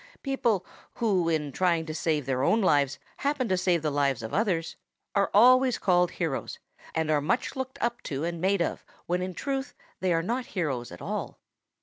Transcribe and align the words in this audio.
People, 0.23 0.65
who 0.95 1.29
in 1.29 1.51
trying 1.51 1.85
to 1.85 1.93
save 1.93 2.25
their 2.25 2.41
own 2.41 2.59
lives 2.59 2.97
happen 3.17 3.47
to 3.47 3.55
save 3.55 3.83
the 3.83 3.91
lives 3.91 4.23
of 4.23 4.33
others, 4.33 4.75
always 5.15 5.77
are 5.77 5.79
called 5.79 6.09
heroes 6.09 6.57
and 6.95 7.11
are 7.11 7.21
much 7.21 7.55
looked 7.55 7.77
up 7.83 8.01
to 8.01 8.23
and 8.23 8.41
made 8.41 8.63
of 8.63 8.83
when 9.05 9.21
in 9.21 9.35
truth 9.35 9.75
they 9.99 10.11
are 10.11 10.23
not 10.23 10.47
heroes 10.57 10.91
at 10.91 11.03
all. 11.03 11.37